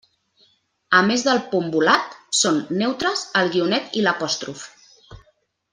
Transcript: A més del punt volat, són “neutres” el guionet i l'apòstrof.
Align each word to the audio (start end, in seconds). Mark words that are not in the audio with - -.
A 0.99 1.01
més 1.09 1.25
del 1.27 1.41
punt 1.51 1.67
volat, 1.75 2.17
són 2.39 2.59
“neutres” 2.81 3.25
el 3.43 3.55
guionet 3.57 3.95
i 4.01 4.07
l'apòstrof. 4.09 4.65